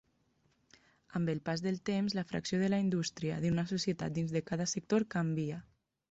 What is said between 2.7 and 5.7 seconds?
la indústria d'una societat dins de cada sector canvia.